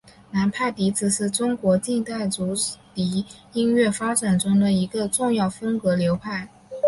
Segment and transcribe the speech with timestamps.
[0.31, 2.55] 南派笛子是中国近代竹
[2.95, 6.49] 笛音乐发展中的一个重要风格流派。